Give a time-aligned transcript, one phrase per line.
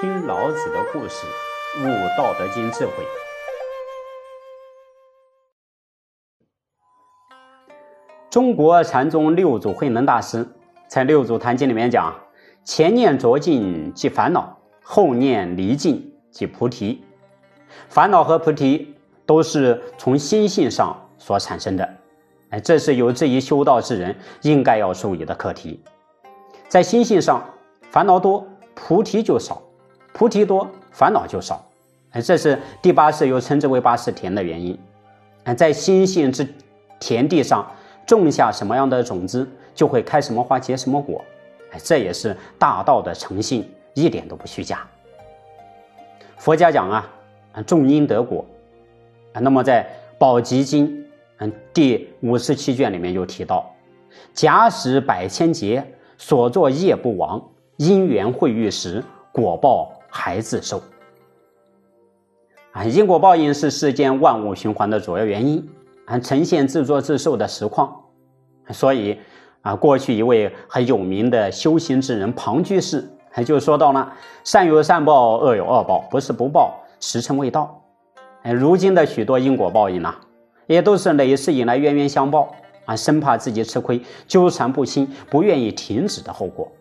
[0.00, 1.26] 听老子的故事，
[1.80, 1.82] 悟
[2.16, 2.92] 《道德经》智慧。
[8.30, 10.46] 中国禅宗六祖慧能大师
[10.86, 12.14] 在《六祖坛经》里面讲
[12.62, 17.04] ：“前念着境即烦恼，后念离境即菩提。
[17.88, 18.94] 烦恼和菩提
[19.26, 21.96] 都是从心性上所产生的。
[22.50, 25.82] 哎，这是有志于修道之人应该要注意的课题。
[26.68, 27.42] 在心性上，
[27.90, 28.46] 烦恼多，
[28.76, 29.60] 菩提就少；
[30.18, 31.64] 菩提多，烦恼就少。
[32.10, 34.76] 哎，这是第八世又称之为八识田的原因。
[35.44, 36.46] 哎，在心性之
[36.98, 37.64] 田地上。”
[38.08, 41.22] 种下什么样的种子，就会开什么花结什么果，
[41.72, 44.88] 哎，这也是大道的诚信，一点都不虚假。
[46.38, 47.06] 佛家讲啊，
[47.66, 48.42] 种因得果，
[49.34, 49.84] 那么在
[50.18, 50.88] 《宝积经》
[51.36, 53.70] 嗯第五十七卷里面就提到：
[54.32, 55.84] 假使百千劫，
[56.16, 57.46] 所作业不亡，
[57.76, 60.82] 因缘会遇时，果报还自受。
[62.72, 65.68] 啊，因果报应是世间万物循环的主要原因。
[66.10, 67.94] 还呈现自作自受的实况，
[68.70, 69.18] 所以
[69.60, 74.10] 啊，过去一位很有名的修行之人庞居士，他就说到了：
[74.42, 77.78] 善有善报，恶有恶报，不是不报，时辰未到。
[78.40, 80.14] 哎，如今的许多因果报应呢，
[80.66, 82.54] 也都是累世以来冤冤相报
[82.86, 86.72] 啊，生怕自己吃亏，纠缠不清，不愿意停止的后果，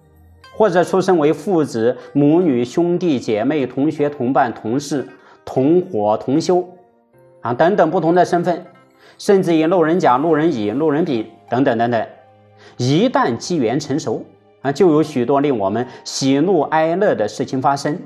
[0.57, 5.07] 或者出生为父子、母女、兄弟姐妹、同学、同伴、同事、
[5.45, 6.67] 同伙、同修
[7.41, 8.65] 啊等等不同的身份。
[9.19, 12.07] 甚至以路人甲、路人乙、路人丙等等等等，
[12.77, 14.23] 一旦机缘成熟
[14.61, 17.99] 啊，就有许多令我们喜怒哀乐的事情发生，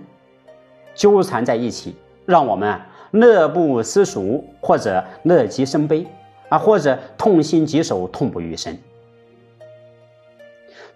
[0.96, 2.80] 纠缠在一起，让我们
[3.12, 6.08] 乐不思蜀，或者乐极生悲
[6.48, 8.78] 啊，或者痛心疾首、痛不欲生。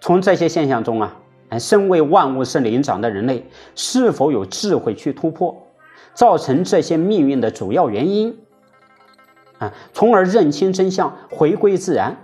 [0.00, 1.14] 从这些现象中啊，
[1.58, 3.44] 身为万物是灵长的人类，
[3.74, 5.56] 是否有智慧去突破
[6.14, 8.36] 造成这些命运的主要原因？
[9.58, 12.16] 啊，从而认清真相，回归自然，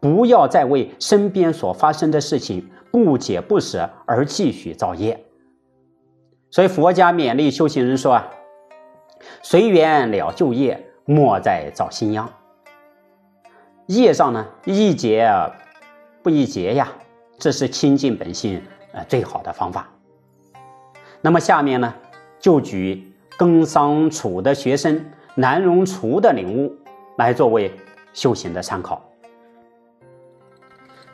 [0.00, 5.24] 不要再为身边所发生的事情不解不舍而继续造业。
[6.50, 8.28] 所以佛家勉励修行人说啊
[9.40, 12.28] ：“随缘了旧业，莫再造新殃。
[13.86, 15.30] 业上呢，易劫
[16.24, 16.92] 不易劫呀，
[17.40, 18.62] 这是亲近本性
[18.92, 19.88] 呃最好的方法。
[21.20, 21.92] 那么下面呢，
[22.38, 26.72] 就举耕桑楚的学生南荣厨的领悟。
[27.16, 27.70] 来作为
[28.14, 28.98] 修行的参考。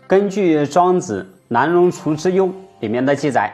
[0.06, 2.46] 根据《庄子·南荣厨之忧》
[2.78, 3.52] 里面的记载，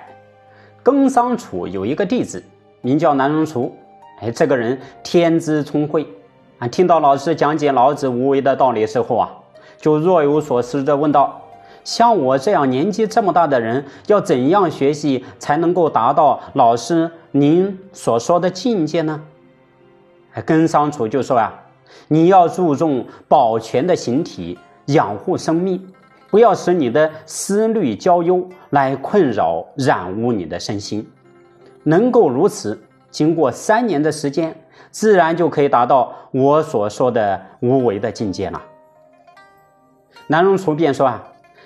[0.82, 2.44] 耕桑楚有一个弟子，
[2.82, 3.74] 名叫南荣厨。
[4.20, 6.06] 哎，这个人天资聪慧
[6.58, 9.32] 啊，听到老师讲解老子无为的道理之后啊，
[9.78, 11.40] 就若有所思地问道
[11.84, 19.20] ：“像我这样年纪这么大的人，要怎样学习才能够达到老师您所说的境界呢？”
[20.34, 21.58] 哎，耕桑楚就说啊。
[22.08, 25.92] 你要注重保全的形体，养护生命，
[26.30, 31.06] 不要使你的思虑交忧来困扰染污你的身心。
[31.82, 34.54] 能够如此，经过三年的时间，
[34.90, 38.60] 自然就可以达到我所说的无为的境界了。
[40.26, 41.22] 南荣厨便说啊，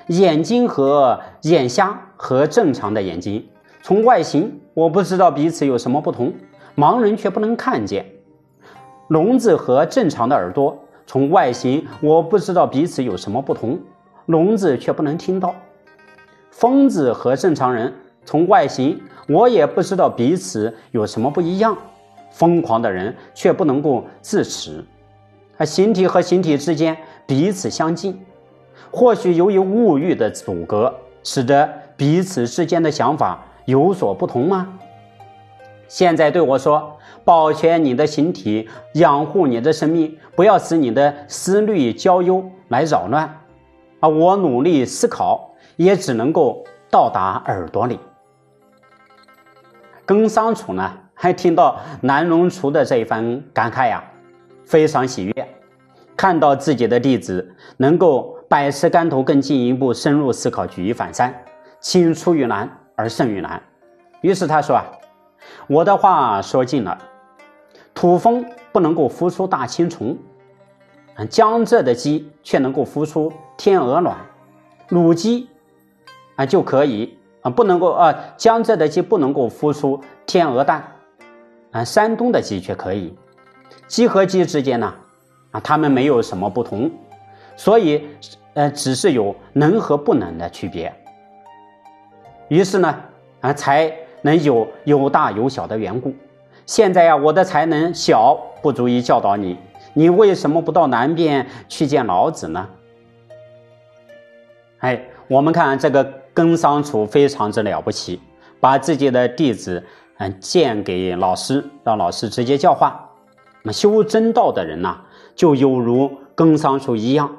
[0.08, 3.44] 眼睛和眼瞎和正常的眼睛，
[3.82, 6.32] 从外形我不知道彼此有什么不同，
[6.76, 8.06] 盲人却不能看见。
[9.08, 13.80] 聋子和正常的耳朵，从外形我不知道彼此有什么不同，
[14.26, 15.50] 聋子却不能听到；
[16.50, 17.92] 疯子和正常人，
[18.24, 21.76] 从外形我也不知道彼此有什么不一样，
[22.30, 24.84] 疯狂的人却不能够自持。
[25.56, 26.96] 啊，形体和形体之间
[27.26, 28.20] 彼此相近，
[28.90, 34.78] 或许由于物欲的阻隔，使得彼此之间的想法有所不同吗？
[35.88, 43.24] 现在对我说，保全你的形体，养护你的生命，不要使你的思虑交忧来扰乱。
[44.00, 47.98] 啊，我努力思考，也只能够到达耳朵里。
[50.04, 54.04] 耕桑楚呢，还听到南荣厨的这一番感慨呀，
[54.64, 55.48] 非常喜悦，
[56.16, 61.34] 看到自己的弟子能够百尺竿头，更进一步深入思考，举一反三，
[61.80, 63.62] 青出于蓝而胜于蓝。
[64.20, 64.84] 于是他说啊。
[65.68, 66.98] 我的话说尽了，
[67.94, 70.16] 土蜂不能够孵出大青虫，
[71.28, 74.16] 江浙的鸡却能够孵出天鹅卵，
[74.88, 75.48] 卤鸡
[76.34, 80.84] 啊就可以啊不能够啊江浙的鸡不能够孵出天鹅蛋，
[81.70, 83.16] 啊山东的鸡却可以，
[83.86, 84.94] 鸡和鸡之间呢
[85.52, 86.90] 啊它们没有什么不同，
[87.56, 88.06] 所以
[88.54, 90.92] 呃只是有能和不能的区别，
[92.48, 93.00] 于是呢
[93.40, 93.92] 啊才。
[94.22, 96.12] 能有有大有小的缘故。
[96.64, 99.56] 现在呀，我的才能小，不足以教导你。
[99.94, 102.68] 你为什么不到南边去见老子呢？
[104.78, 106.02] 哎，我们看这个
[106.34, 108.20] 耕桑楚非常之了不起，
[108.58, 109.84] 把自己的弟子
[110.16, 113.08] 嗯荐给老师，让老师直接教化。
[113.62, 115.02] 那修真道的人呐，
[115.36, 117.30] 就有如耕桑楚一样，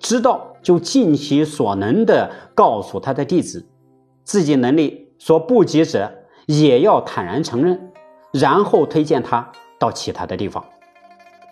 [0.00, 3.66] 知道就尽其所能的告诉他的弟子，
[4.24, 6.10] 自己能力所不及者，
[6.46, 7.92] 也要坦然承认。
[8.32, 10.64] 然后推荐他到其他的地方。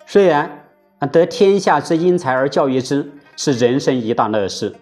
[0.05, 0.65] 虽然
[1.11, 4.73] 得天下之英才而教育之是人生一大乐事，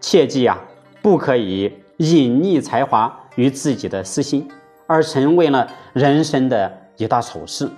[0.00, 0.56] 切记啊
[1.02, 4.48] 不可以隐匿才华与自己的私心，
[4.86, 7.68] 而成为了人生的一大丑事。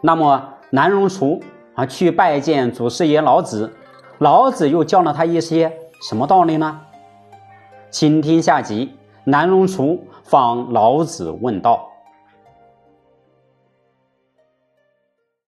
[0.00, 1.40] 那么南荣厨
[1.74, 3.72] 啊去拜见祖师爷老子，
[4.18, 5.72] 老子又教了他一些
[6.08, 6.80] 什么道理呢？
[7.90, 11.91] 请听下集：南荣厨访老子问道。